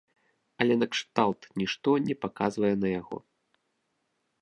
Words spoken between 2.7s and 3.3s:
на яго?